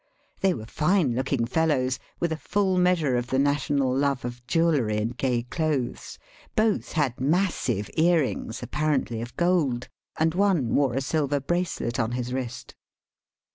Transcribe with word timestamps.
They 0.39 0.55
were 0.55 0.65
fine 0.65 1.13
looking 1.13 1.45
fellows, 1.45 1.99
with 2.19 2.31
a 2.31 2.35
full 2.35 2.75
measure 2.79 3.15
of 3.17 3.27
the 3.27 3.37
national 3.37 3.95
love 3.95 4.25
of 4.25 4.43
jewellery 4.47 4.97
and 4.97 5.15
gay 5.15 5.43
clothes. 5.43 6.17
Both 6.55 6.93
had 6.93 7.19
massive 7.21 7.87
earrings, 7.95 8.63
apparently 8.63 9.21
of 9.21 9.37
gold, 9.37 9.89
and 10.17 10.33
one 10.33 10.73
wore 10.73 10.95
a 10.95 11.01
silver 11.01 11.39
bracelet 11.39 11.99
on 11.99 12.13
his 12.13 12.33
wrist. 12.33 12.73